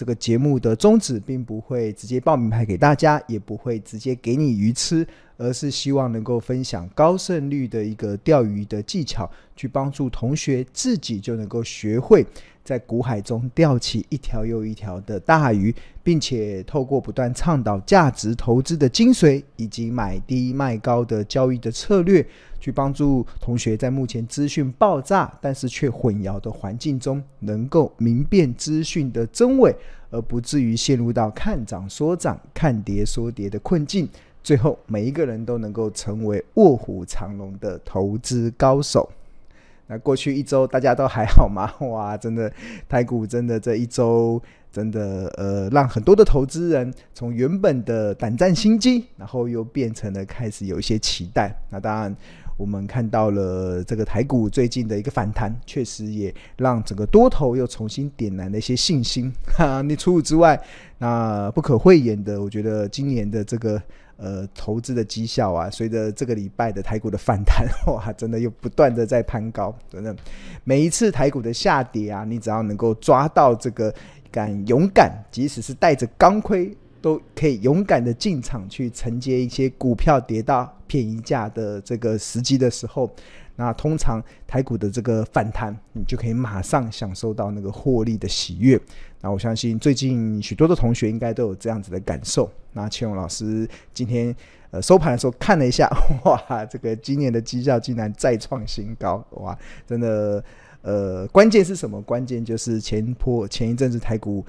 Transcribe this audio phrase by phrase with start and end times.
[0.00, 5.06] 这个节目的宗旨，并不会直接报名牌给大家，也不会直接给你鱼吃，
[5.36, 12.26] 而是希望能够分享高胜率的一个钓鱼的技巧，去帮助同学自己就能够学会。
[12.64, 22.26] 在股海中钓起一条又一条的大鱼，并且透过不断倡导价值投资的精髓，以及买低卖高的交易的策略，
[22.60, 29.74] 去帮助同学在目前资讯爆炸但是却混淆的环境中，能够明辨资讯的真伪，
[30.10, 34.08] 而不至于陷入到看涨说涨、看跌说跌的困境。
[34.42, 39.10] 最后，每一个人都能够成为卧虎藏龙的投资高手。
[39.86, 41.68] 那过去一周大家都还好吗？
[41.80, 42.50] 哇，真的
[42.88, 44.40] 台股真的这一周
[44.70, 51.52] 真的呃，让很多的投资人从原本的胆战心惊，然后又变成了开始有一些期待。
[51.70, 52.16] 那当然，
[52.60, 59.32] 我们看到了这个台股最近的一个反弹，确实也让整个多头又重新点燃了一些信心。
[59.56, 60.60] 哈，你除此之外，
[60.98, 63.80] 那不可讳言的，我觉得今年的这个。
[64.22, 70.14] 呃，投资的绩效啊，随着这个礼拜的台股的反弹， 哇，真的又不断的在攀高，真的。
[70.62, 73.90] 每一次台股的下跌啊，你只要能够抓到这个
[74.30, 83.10] 敢勇敢，即使是带着钢盔，都可以勇敢的进场去承接一些股票跌到便宜价的这个时机的时候，
[83.56, 88.80] 那通常台股的这个反弹，你就可以马上享受到那个获利的喜悦。
[89.20, 92.50] 那我相信最近许多的同学应该都有这样子的感受。
[92.72, 94.34] 那千勇老师今天
[94.70, 95.90] 呃收盘的时候看了一下，
[96.24, 99.56] 哇，这个今年的绩效竟然再创新高，哇，
[99.86, 100.42] 真的
[100.82, 102.00] 呃，关键是什么？
[102.02, 104.44] 关键就是前坡前一阵子台股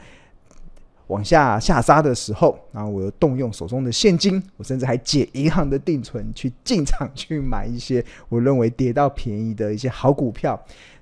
[1.12, 10.58] 往下下杀的时候，然后我又动用手中的现金，我甚至还借银行的定存去进场去买一些我认为跌到便宜的一些好股票。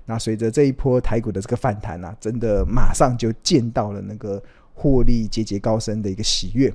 [0.06, 4.42] 那随着这一波台股的这个反弹啊，真的马上就见到了那个
[4.74, 6.72] 获利节节高升的一个喜悦。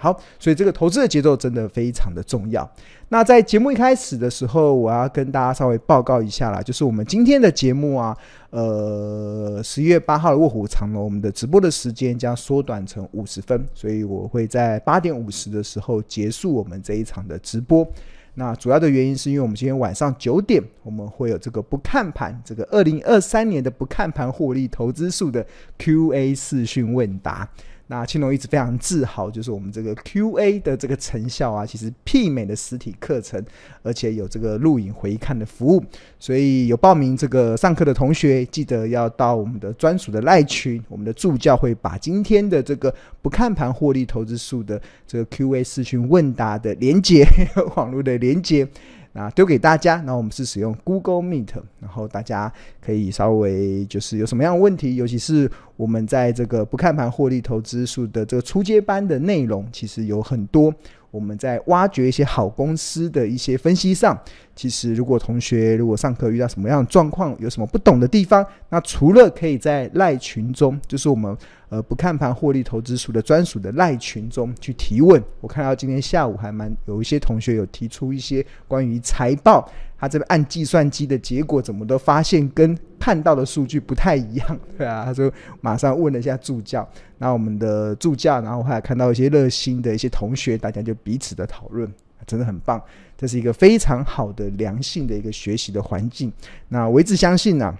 [0.00, 2.68] 好，所以这个投资的节奏真的非常的重要。
[3.10, 8.16] 那在节目一开始的时候，我要跟大家稍微报告一下啦，就是我们今天的节目啊，
[8.48, 17.86] 呃，十一月八号的卧虎藏龙，我们的直播的时间将缩短成五十分，所以我会在八点五十的时候结束我们这一场的直播。
[18.34, 25.44] 那主要的原因是因为我们今天晚上九点，我们会有这个不看盘，这个二零二三年的不看盘获利投资数的
[25.78, 27.46] Q&A 视讯问答。
[27.90, 33.44] 那青龙一直非常自豪，就是我们这个 Q&A 的这个成效啊，其实媲美的实体课程，
[33.82, 35.84] 而且有这个录影回看的服务。
[36.16, 47.26] 所以有报名这个上课的同学，记得要到我们的专属的赖群，我们的助教会把今天的这个不看盘获利投资术的这个 Q&A 视讯问答的连接，
[47.74, 48.64] 网络的连接。
[49.12, 51.48] 那丢给大家，那我们是使用 Google Meet，
[51.80, 60.72] 然后大家可以稍微就是有什么样的问题，尤其是我们在这个不看盘获利投资数的这个初阶班的内容，其实有很多。
[61.10, 64.18] 我们在挖掘一些好公司的一些分析上，
[64.54, 71.36] 其实如果同学如果上课遇到什么样的状况，有什么不懂的地方，那除了可以在赖群中，就是我们
[71.68, 75.22] 呃不看盘获利投资书的专属的赖群中去提问。
[75.40, 79.68] 我看到今天下午还蛮有一些同学有提出一些关于财报。
[79.98, 86.88] 他这边按计算机的结果，怎么都发现跟看到的数据不太一样， 对啊，他就马上问了一下助教，
[87.18, 91.90] 那我们的助教，然后还看到一些热心的一些同学，大家就彼此的讨论，
[92.26, 92.80] 真的很棒，
[93.16, 96.30] 这是一个非常好的良性的一个学习的环境。
[96.68, 97.74] 那我一直相信呢、啊，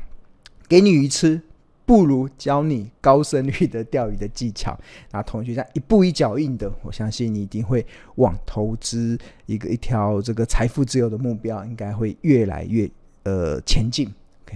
[0.67, 1.41] 给你鱼吃。
[1.87, 4.79] 不如教你高胜率的钓鱼的技巧，
[5.11, 12.89] 那同学这样一步一脚印的，我相信你一定会往投资一个一条这个财富自由的目标，应该会越来越
[13.25, 14.09] 呃前进。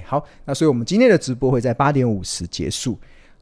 [0.04, 2.98] 好，那所以我们今天的直播会在八点五十结束。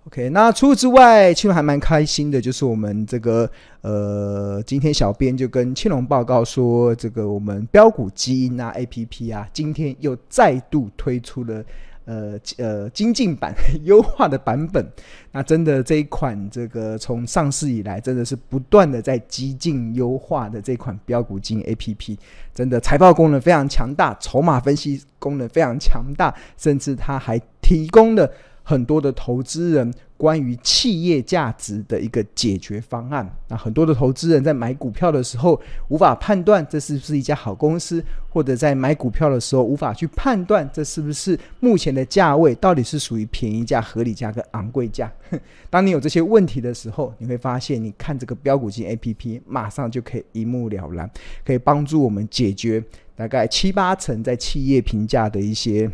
[0.06, 3.48] OK，那除此之外，青龙还蛮开心的，就是我们这个
[3.82, 11.65] 呃，今天小编就跟青龙报告说，这个我们标股基因啊 APP 啊，今天又再度推出了。
[12.04, 13.54] 呃呃，精进版
[13.84, 14.84] 优化的版本，
[15.31, 22.19] 那真的这一款这个从上市以来，真的是不断的在激进优化的这款标股金 APP，
[22.54, 28.31] 真的财报功能非常强大，筹码分析功能非常强大，甚至它还提供了
[28.72, 29.92] 很多的投资人。
[30.22, 45.13] 关于企业价值的一个解决方案，那很多的投资人在买股票的时候无法判断这是不是一家好公司，或者在买股票的时候无法去判断这是不是目前的价位到底是属于便宜价、合理价跟昂贵价。
[45.68, 51.10] 当你有这些问题的时候，你会发现，你看这个标股金 APP，马上就可以一目了然，
[51.45, 52.80] 可以帮助我们解决
[53.16, 55.91] 大概七八成在企业评价的一些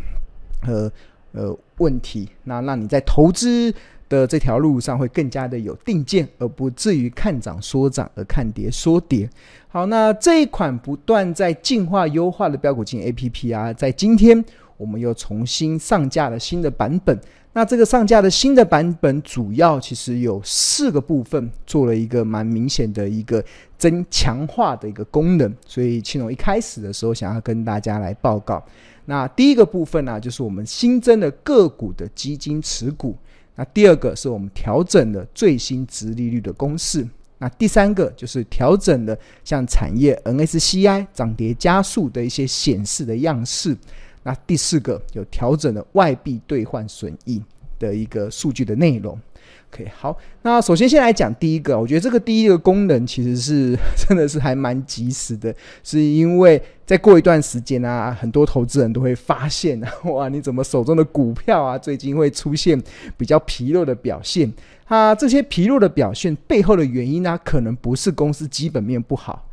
[0.67, 0.93] 呃
[1.33, 2.29] 呃问题。
[2.45, 3.75] 那让你在投资。
[4.09, 9.29] 的这条路上会更加的有定见，而不至于看涨说涨而看跌说跌。
[9.69, 14.43] 好，那这一款不断在进化优化的标股金 APP 啊，在今天
[14.79, 17.21] 我们又重新上架了新的版本。
[17.53, 23.45] 那这个上架的新的版本，主要其实有四个部分，做了一个蛮明显的一个
[23.77, 25.55] 增强化的一个功能。
[25.67, 28.65] 所以庆隆一开始的时候，想要跟大家来报告。
[29.11, 33.17] 那第一个部分呢、就是我们新增的个股的基金持股。
[33.55, 37.09] 那第二个是我们调整的最新殖利率的公式。
[37.39, 43.75] 那第三个就是调整的像产业 N S C I 涨跌加速的一些显示的样式。
[44.25, 47.43] 那第四个有调整了外币兑换损益
[47.79, 49.19] 的一个数据的内容。
[49.71, 55.55] OK，好，那首先先来讲第一个，我觉得这个第一个功能其实是 真的是还蛮及时的，
[55.85, 62.83] 是因为再过一段时间啊，很多投资人都会发现，哇，你怎么手中的股票啊，最近会出现
[63.17, 64.51] 比较疲弱的表现？
[64.87, 69.47] 它这些疲弱的表现背后的原因呢，可能不是公司基本面不好，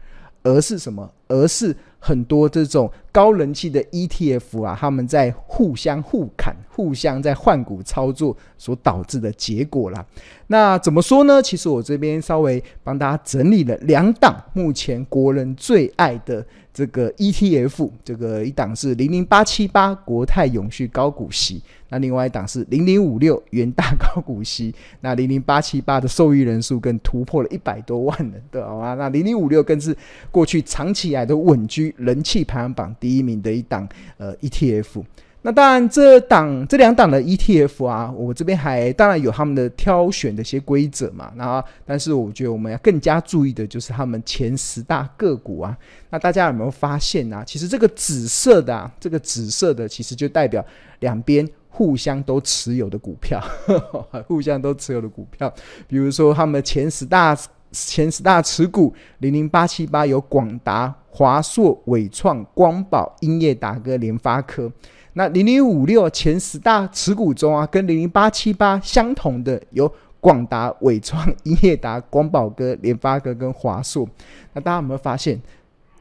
[0.43, 1.11] 而是什么？
[1.27, 1.75] 而是
[2.05, 10.05] 很多这种高人气的 ETF 啊，他们在互相互砍、互相在换股操作所导致的结果啦。
[10.45, 11.41] 那怎么说呢？
[11.41, 21.63] 其实我这边稍微帮大家整理了两档目前国人最爱的这个 ETF，这个一档是零零八七八国泰永续高股息。
[21.87, 28.93] 那另外一档是零零五六元大高股息，那零零八七八的受益人数更突破了一百多万人，对吧？
[28.95, 29.95] 那零零五六更是
[30.29, 33.87] 过去长期以来都稳居人气排行榜第一名的一档
[34.17, 35.01] 呃 ETF。
[35.45, 41.31] 那当然这档这两档的 ETF 啊，我这边还当然有他们的挑选的一些规则嘛。
[41.35, 45.77] 那但是我觉得我们要更加注意的就是他们前十大个股啊。
[46.09, 47.43] 那大家有没有发现啊？
[47.45, 50.65] 其实这个紫色的啊，这个紫色的其实就代表
[51.01, 51.47] 两边。
[51.77, 53.77] 互相都持有的股票，呵
[54.09, 55.53] 呵互相都持有的股票，
[55.89, 57.37] 比如说他们前十大
[57.71, 64.71] 前十大持股，零零八七八有广达、华硕、伟创、光宝、英业达哥联发科。
[65.13, 74.07] 那零零五六前十大持股中啊，跟零零八七八相同的有广达、伟创、英业达、光宝哥、联发科跟华硕。
[74.53, 75.39] 那大家有没有发现？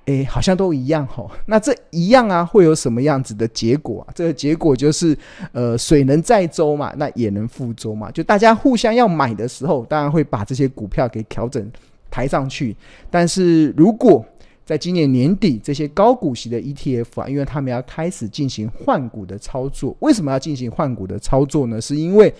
[0.06, 1.30] 诶，好像都一样吼。
[1.46, 4.12] 那这一样啊，会有什么样子的结果啊？
[4.14, 5.16] 这个结果就是，
[5.52, 8.10] 呃，水能载舟嘛，那也能覆舟嘛。
[8.10, 11.70] 就大家互相要买的时候，当然会把这些股票给调整
[12.10, 12.76] 抬上去。
[13.10, 14.24] 但是如果
[14.66, 21.80] 在今年年底，这些高股息的 ETF 啊，因为他们要开始进行换股的操作，为什么要进行换股的操作呢？
[21.80, 22.32] 是因为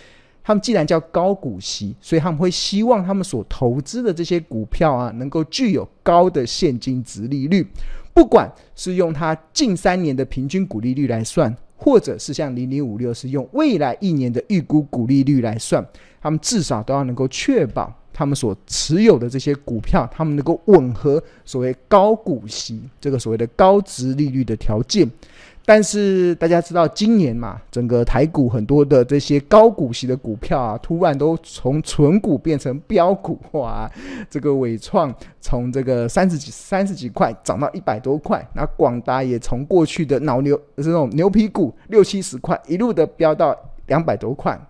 [0.45, 7.67] 他们既然叫高股息，所以他们会希望他们所投资的这些股票啊，能够具有高的现金殖利率。
[8.13, 15.85] 不管是用它近三年的平均股利率来算，或者是像零零五六是用未来一年的预估股利率来算，
[16.21, 25.11] 他们至少都要能够确保他们所持有的这些股票，他们能够吻合所谓高股息这个所谓的高殖利率的条件。
[25.67, 33.91] 但是大家知道，今年嘛，整个台股很多的这些高股息的股票啊，突然都从纯股变成标股，哇！
[34.29, 43.57] 这个伟创从这个三十几、三十几块涨到一百多块，那广达也从过去的老牛这种牛皮股六七十块，一路的飙到
[43.87, 44.61] 两百多块。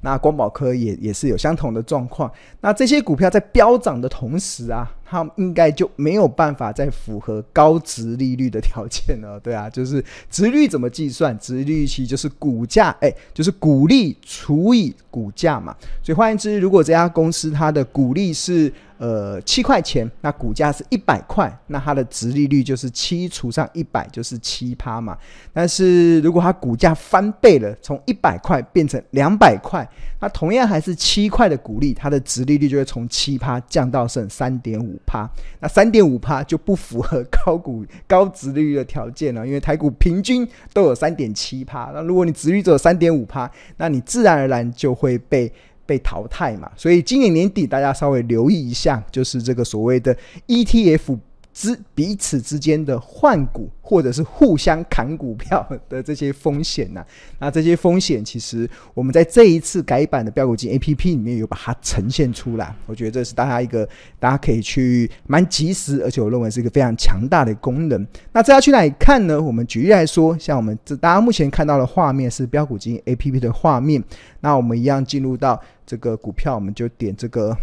[0.00, 2.30] 那光宝科也也是有相同的状况。
[2.60, 11.38] 那这些股票在飙涨的同时啊，它应该就没有办法再符合高值利率的条件了，对啊，就是值率怎么计算？
[11.38, 15.74] 值率其实就是股价，哎，就是股利除以股价嘛。
[16.02, 25.16] 所以换言之，如果这家公司它的股利是呃，七块钱，那股价是一百块，那它的殖利率就是七除上一百，就是七趴嘛。
[25.54, 29.88] 但是如果它股价翻倍了，从一百块变成两百块，
[30.20, 35.26] 那同样还是七块的股利，它的殖利率就会从七趴降到剩三点五趴。
[35.60, 41.90] 那三点五趴就不符合高股高殖利率的条件了，因为台股平均都有三点七趴。
[41.94, 45.50] 那如果你殖利率只有三点五趴，那你自然而然就会被。
[45.90, 50.16] 被淘汰嘛，所以今年年底大家稍微留意一下，就是这个所谓的
[50.46, 51.18] ETF
[51.52, 57.06] 之彼此之间的换股，或者是互相砍股票的这些风险呐、啊。
[57.40, 62.74] 那这些风险其实我们在这一次改版的标股金 APP 里面有把它呈现出来。
[62.86, 63.88] 我觉得这是大家一个
[64.18, 68.06] 大家可以去蛮及时，而且我认为是一个非常强大的功能。
[68.32, 69.40] 那这要去哪里看呢？
[69.40, 74.02] 我们举例来说，像我们这大家目前看到的画面是标股金 APP 的画面。
[74.40, 77.54] 那我们一样进入到这个股票，我们就点这个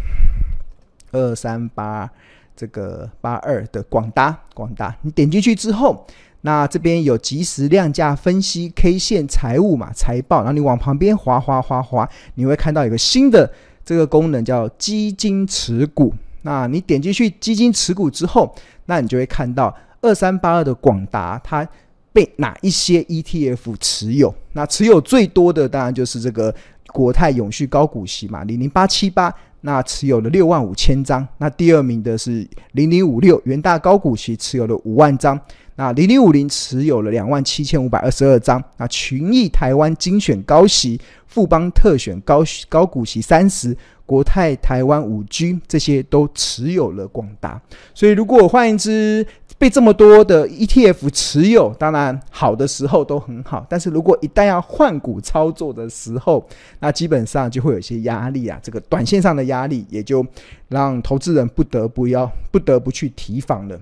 [1.10, 2.08] 二三八
[2.58, 6.04] 这个八二的广达，广达，你点进去之后，
[6.40, 13.48] 那这边有即时量价分析、K 线财务嘛、财报，然后你往旁边滑滑滑滑，你会看到有个新的
[13.84, 16.12] 这个功能叫基金持股。
[16.42, 18.52] 那你点进去基金持股之后，
[18.86, 21.64] 那你就会看到二三八二的广达，它
[22.12, 24.34] 被哪一些 ETF 持有？
[24.54, 26.52] 那持有最多的当然就是这个
[26.88, 29.32] 国泰永续高股息嘛，零零八七八，
[29.68, 31.26] 那持有了六万五千张。
[31.36, 35.38] 那第二名的是零零五六元大高股息，持有了五万张。
[35.78, 38.60] 那零零五零持有了两万七千五百二十二张。
[38.78, 43.76] 那群益台湾精选高息、富邦特选高高股息三十。
[44.04, 47.60] 国泰台湾五 G 这些都持有了广达，
[47.92, 49.26] 所以如果换一只
[49.58, 56.48] 被这么多的 ETF 持有，当然好的时候都很好，但是如果一旦要换股操作的时候，
[56.80, 60.26] 那基本上就会有些压力啊，这个短线上的压力也就
[60.68, 63.78] 让投资人不得不要不得不去提防了。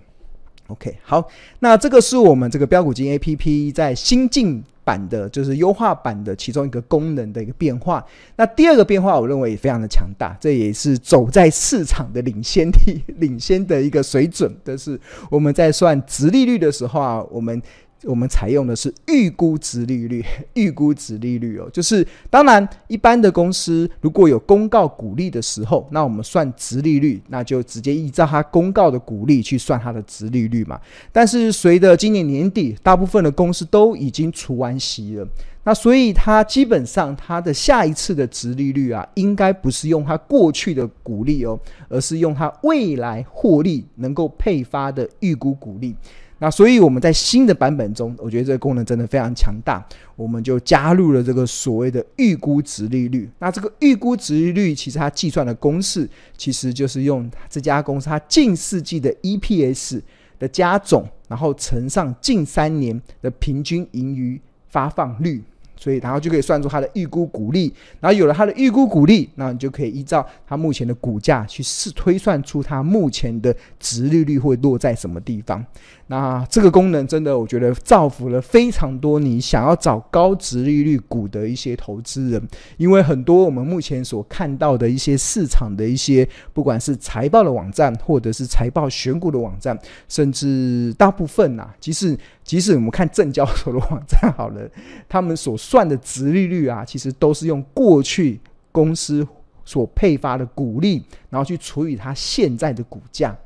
[0.68, 1.28] OK，好，
[1.60, 8.04] 那这个是我们这个标股金 APP 在新进版的，就是优化版的其中一个功能的一个变化。
[8.36, 14.52] 那第二个变化，我认为也非常的强大，这也是走在市场的领先地、领先的一个水准。
[14.64, 14.98] 但是
[15.30, 17.62] 我们在算值利率的时候啊，我们。
[18.04, 20.24] 我们采用的是预估值利率，
[20.54, 30.78] 预估值利率哦，就是当然一般的公司如果有公告股利的时候，那我们算值利率，那就直接依照它公告的股利去算它的值利率嘛。
[31.10, 35.26] 但是随着今年年底，大部分的公司都已经除完息了，
[35.64, 45.96] 那所以它基本上它的下一次的值利率啊，应该不是用它过去的股利哦，而是用它未来获利能够配发的预估股利。
[46.38, 49.82] 那所以我们在新的版本中，我觉得这个功能真的非常强大，
[50.16, 53.28] 我们就加入了这个所谓的预估值利率。
[53.38, 60.02] 那这个预估值利率其实它计算的公式，其实就是用这家公司它近四季的 EPS
[60.38, 64.38] 的加总，然后乘上近三年的平均盈余
[64.68, 65.42] 发放率。
[65.78, 75.62] 所以，然后就可以算出它的预估股利，然后有了它的预估股利，那你就可以依照它目前的股价去试推算出它目前的值利率会落在什么地方。
[76.08, 89.76] 那这个功能真的，我觉得造福了非常多你想要找高值利率股的一些投资人，因为很多我们目前所看到的一些市场的一些，不管是财报的网站，或者是财报选股的网站，
[90.08, 94.60] 甚至大部分啊，即使即使我们看证交所的网站好了，
[95.08, 99.26] 他们所算的值利率啊，其实都是用过去公司
[99.64, 103.36] 所配发的股利，然后去除以它现在的股价。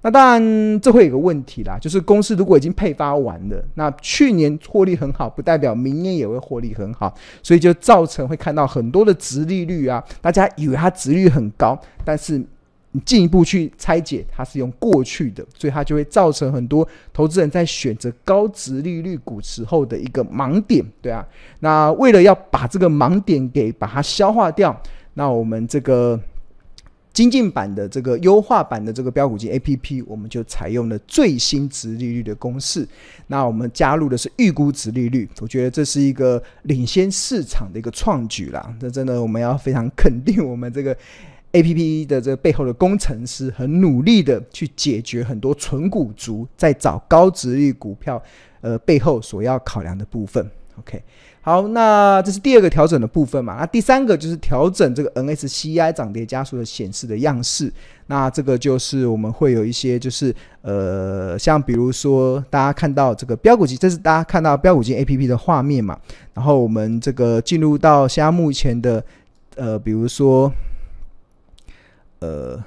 [0.00, 7.12] 那当然，这会有个问题啦，就是公司如果已经配发完了，那去年获利很好，不代表明年也会获利很好，
[7.42, 12.40] 所以就造成会看到很多的殖利率啊，大家以为它殖利率很高，但是
[12.92, 21.26] 你进一步去拆解，它是用过去的，所以它就会造成很多投资人在选择高殖利率股时候的一个盲点，对啊。
[21.58, 24.80] 那为了要把这个盲点给把它消化掉，
[25.14, 26.18] 那我们这个。
[27.18, 32.86] 精进版的这个优化版的这个标股金 APP，我们就采用了最新值利率的公式。
[33.26, 38.72] 那我们加入的是预估值利率，我觉得这是一个领先市场的一个创举啦。
[38.78, 40.96] 这真的我们要非常肯定我们这个
[41.50, 48.22] APP 的这个背后的工程师，很努力的去解决很多纯股族在找高值率股票
[48.60, 50.48] 呃背后所要考量的部分。
[50.76, 51.02] OK。
[51.48, 53.56] 好，那这是第二个调整的部分嘛？
[53.58, 57.72] 那第三个就是调整这个 NSCI 涨跌家数的显示的样式。
[58.08, 65.98] 那这个就是我们会有一些，就是呃，像比如说大家看到这个标股金，这是大家看到标股金 APP 的画面嘛？
[66.34, 69.02] 然后我们这个进入到现在目前的
[69.56, 70.52] 呃，比如说
[72.18, 72.62] 呃，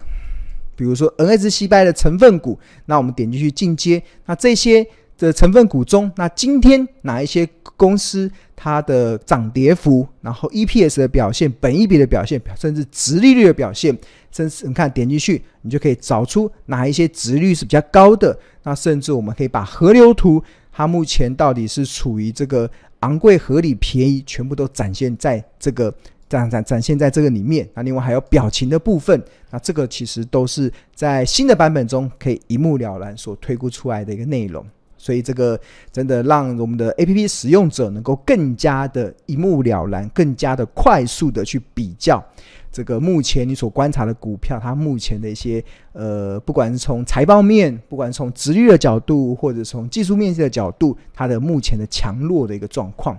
[0.75, 2.57] 比如说 NSCI 的成分股，
[2.87, 4.87] 那我们点进去进阶，那这些。
[5.25, 7.47] 的成分股中，那今天哪一些
[7.77, 13.97] 公司它的涨跌幅，然后 EPS 的表现、本益比的表现，甚至值利率的表现，
[14.31, 18.37] 甚至你看点进去，你就可以找出哪一些值率是比较高的。
[18.63, 25.91] 那甚至我们可以把河流图，它目前到底是处于这个昂贵、合理、便宜，全部都展现在这个
[26.29, 27.67] 展展展现在这个里面。
[27.73, 34.63] 那另外还有表情的部分，那这个其实都是在新的版本中可以一目了然所推估出来的一个内容。
[35.01, 35.59] 所以这个
[35.91, 42.23] 真的让我们的 APP 使用者能够更加的一目了然，更加的快速的去比较
[42.71, 53.17] 这个目前你所观察的股票，它目前的一些呃，不管是从财报面，不管是从殖利率的角度，或者从技术面的角度，它的目前的强弱的一个状况。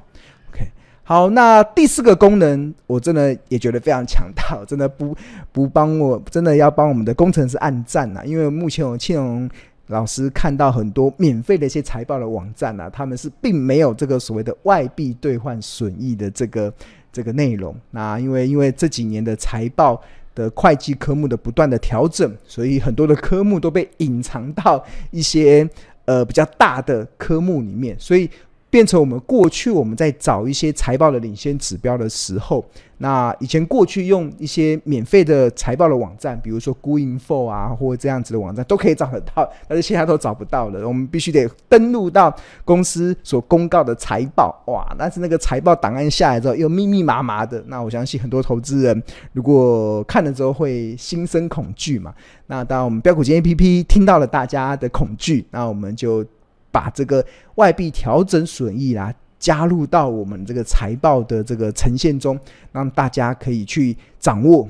[0.52, 0.64] OK，
[1.02, 5.16] 好，那第四个功能，我真的也觉得非常强大，真的不
[5.50, 9.50] 不帮我，真的要帮我们的工程师按赞呐，因为目前我庆隆。
[9.88, 16.72] 老师看到很多免费的一些财报的网站啊，他们是并没有这个所谓的外币兑换损益的这个
[17.12, 17.74] 这个内容。
[17.90, 20.00] 那因为因为这几年的财报
[20.34, 25.68] 的会计科目的不断的调整，所以很多的科目都被隐藏到一些
[26.04, 28.30] 呃比较大的科目里面，所以。
[28.72, 32.64] 变成我们过去我们在找一些财报的领先指标的时候，
[32.96, 40.88] 那以前过去用一些免费的财报的网站，比如说 Gooinfo 啊，或这样子的网站都可以找得到，但是现在都找不到了。
[40.88, 44.96] 我们必须得登录到公司所公告的财报，哇！
[44.98, 49.02] 但是那个财报档案下来之后又密密麻麻的，那我相信很多投资人
[49.34, 52.14] 如果看了之后会心生恐惧嘛。
[52.46, 56.24] 那当我们标股金 APP 听到了大家的恐惧，那我们就。
[56.72, 57.24] 把这个
[57.54, 62.36] 外币调整损益啦加入到我们这个财报的这个呈现中，
[62.72, 64.68] 让大家可以去掌握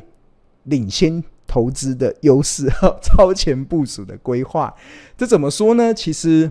[0.64, 4.74] 领先投资的优势和 超前部署的规划。
[5.16, 5.94] 这怎么说呢？
[5.94, 6.50] 其实。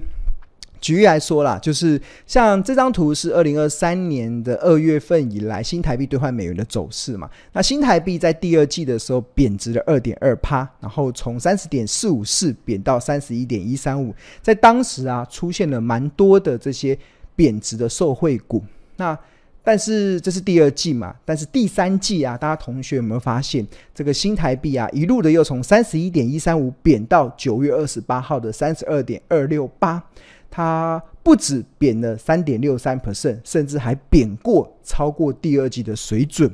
[0.82, 7.30] 举例来说啦，就是像这张图是二零二三年的二月份以来新台币兑换美元的走势嘛。
[7.54, 16.98] 那新台币在第二季的时候贬值了二点二趴，然后从三十点四五四贬到三十一点一三五，在当时啊出现了蛮多的这些
[17.36, 18.64] 贬值的受惠股。
[18.98, 19.18] 那
[19.64, 30.02] 但是这是第二季嘛，但是第三季啊，大家同学有没有发现这个新台币啊一路的又从三十一点一三五贬到九月二十八号的三十二点二六八？
[30.52, 36.54] 它不止贬了三点六三 percent，甚至还贬过超过第二季的水准。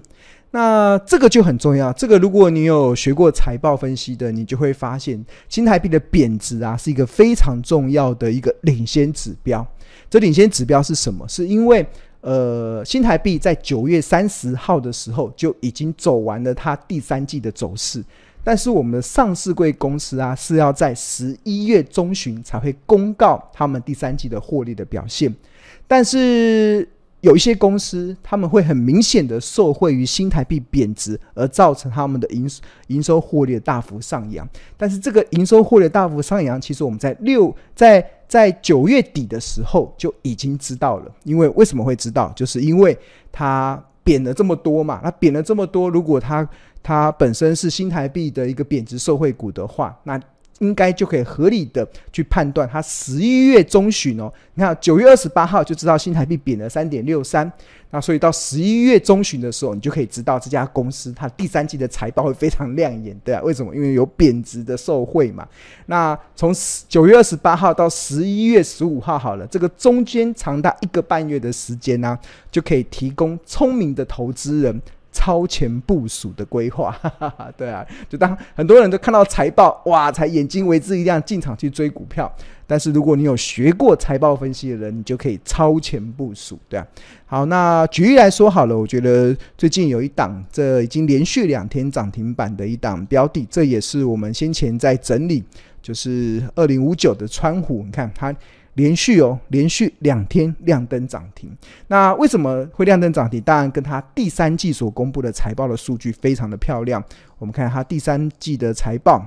[0.51, 1.91] 那这个就很重要。
[1.91, 9.65] 这个如果你有学过财报分析的，你就会发现新台币的贬值啊，是一个非常重要的一个领先指标。
[10.09, 11.27] 这领先指标是什么？
[11.27, 11.85] 是因为
[12.21, 18.03] 呃，新台币在九月三十号的时候就已经走完了它第三季的走势。
[18.47, 25.35] 但是我们的上市柜公司啊，是要在十一月中旬才会公告他们第三季的获利的表现。
[25.85, 26.87] 但是
[27.19, 32.49] 有一些公司，他们会很明显的受惠于新台币贬值，而造成他们的营
[32.87, 34.47] 营收获利的大幅上扬。
[34.77, 41.11] 但是这个营收获利的大幅上扬，其实我们在六在在九月底的时候就已经知道了。
[41.25, 42.31] 因为为什么会知道？
[42.33, 42.97] 就是因为
[43.29, 45.01] 它贬了这么多嘛。
[45.03, 46.47] 那贬了这么多，如果它
[46.81, 50.17] 它本身是新台币的一个贬值社会股的话，那
[50.59, 57.51] 应该就可以合理的去判断，它十一月中旬哦，你看九月二十八号就知道新台币贬了三点六三，
[57.91, 63.75] 那所以到十一月中旬的时候，你就可以知道这家公司它第三季的财报会非常亮眼，对啊，为什么？
[63.75, 65.47] 因为有贬值的受惠嘛。
[65.85, 66.53] 那从
[66.89, 72.17] 九月二十八号到十一月十五号好了，这个中间长达一个半月的时间呢、
[72.51, 74.81] 就可以提供聪明的投资人。
[75.17, 76.95] 超前部署的规划，
[77.57, 82.31] 对啊，就当很多人都看到财报，哇，才眼睛为之一亮，进场去追股票。
[82.67, 86.85] 但是如果你有学过财报分析的人，你就可以超前部署，对啊。
[87.25, 95.43] 好，那举例来说好了，我觉得最近有一档，这已经连续两天涨停板的一档标的，这也是我们先前在整理，
[95.81, 98.35] 就是二零五九的川湖，你看它。
[98.77, 101.49] 连续哦，连续两天亮灯涨停。
[101.87, 103.41] 那为什么会亮灯涨停？
[103.41, 107.03] 当然跟它第三季所公布的财报的数据非常的漂亮。
[107.39, 109.25] 我们看它第三季的财报，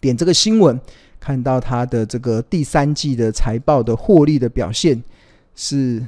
[0.00, 0.80] 点这个新闻，
[1.20, 5.02] 看到它的这个第三季的财报的获利的表现
[5.54, 6.02] 是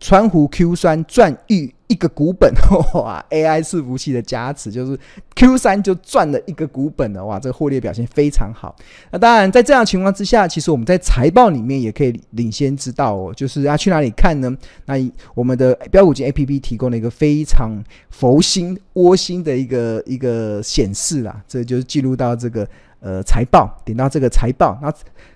[0.00, 1.72] 川湖 Q 三赚逾。
[1.90, 2.54] 一个股本
[2.94, 4.96] 哇， AI 伺服器的加持，就是
[5.34, 8.76] Q 三就赚了一个股本了哇，这个获利表现非常好。
[9.10, 14.56] 那当然，在这样的情况之下，其实我们在财报里面也可以领先知道哦，就是要去哪里看呢？
[14.86, 14.94] 那
[15.34, 17.72] 我们的标股金 APP 提供了一个非常
[18.10, 22.66] 佛心窝心的一个一个显示啦，这就是记录到这个。
[23.02, 24.92] 呃，财报点到这个财报，那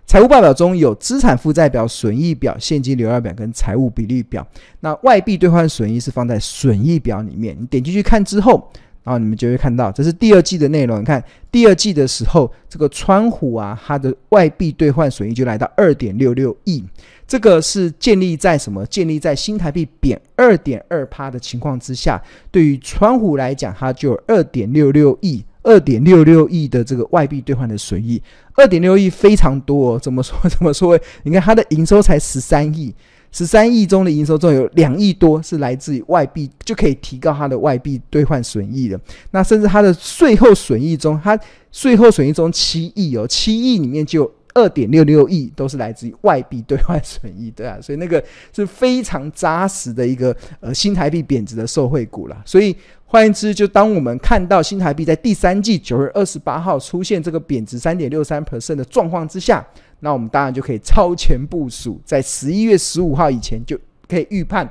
[0.07, 4.47] 财务报表中有资产负债表、损益表、现金流量表跟财务比率表。
[4.81, 7.57] 那外币兑换损益是放在损益表里面。
[7.59, 8.71] 你点进去看之后，
[9.03, 11.01] 然后你们就会看到，这是第二季的内容。
[11.01, 16.85] 你看第二季的时候，这个川湖啊，它的外币兑换损益就来到二点六六亿。
[17.27, 18.85] 这个是建立在什么？
[18.87, 25.43] 建立在新台币贬二点二趴的情况之下，对于川湖来讲，它就有二点六六亿。
[25.65, 28.23] 二点六六亿的这个外币兑换的损益，
[28.55, 29.99] 二点六亿非常多哦。
[29.99, 30.39] 怎么说？
[30.49, 30.97] 怎么说？
[31.25, 32.95] 你看它的营收才十三亿，
[33.33, 39.01] 十三亿中的营收中有两亿多是来自于外币，就可以提高它的外币兑换损益的。
[39.31, 41.37] 那甚至它的税后损益中，它
[41.73, 48.23] 税后损益中七亿哦，七亿里面就有二点六六亿都是来自于外币兑换损益，对啊，所以那个
[48.55, 52.43] 是非常扎实的一个呃新台币贬值的受惠股了。
[52.45, 52.77] 所以。
[53.15, 59.65] 换言之，就当我们看到新台币在第三季九月二十八号出现这个贬值三点六三 percent 的状况之下，
[60.01, 64.69] 那我们当然就可以超前部署，在十一月十五号以前就可以预判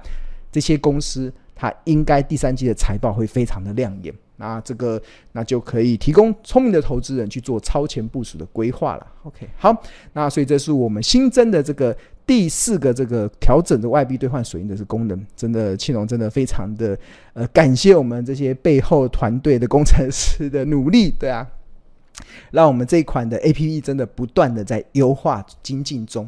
[0.51, 4.13] 这些公司它应该第三季的财报会非常的亮眼。
[4.35, 5.01] 那这个
[5.31, 9.07] 那就可以提供聪明的投资人去做超前部署的规划了。
[9.23, 9.73] OK，好，
[10.11, 11.95] 那所以这是我们新增的这个
[12.25, 16.97] 第四个这个调整的外币兑换水印的是功能，真的庆龙真的非常的
[17.33, 21.47] 呃感谢我们这些背后团队的工程师的努力，对啊，
[22.51, 26.27] 让我们这一款的 APP 真的不断的在优化精进中。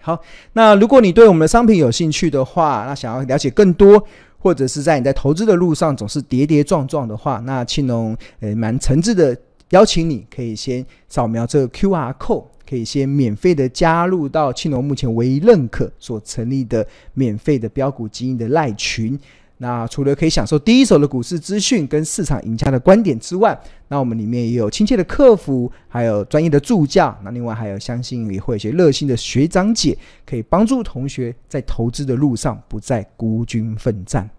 [0.00, 0.20] 好，
[0.52, 4.04] 那如果你对我们的商品有兴趣的话，那想要了解更多。
[4.40, 9.36] 或者是在你在投资的路上总是跌跌撞撞的话，那庆龙呃蛮诚挚的
[9.70, 19.18] 邀请你，可以先扫描这个 QR code，可以先免费的加入到庆隆目前唯一认可所成立的免费的标股基因的赖群。
[19.60, 27.18] 那除了可以享受第一手的股市资讯跟市场赢家的观点之外，那我们里面也有亲切的客服，还有专业的助教。
[27.24, 34.30] 那另外还有相信也会有一些热心的学长姐，可以帮助同学在投资的路上不再孤军奋战。